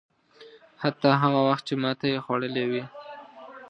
[0.83, 2.83] حتی هغه وخت چې ماته یې خوړلې وي.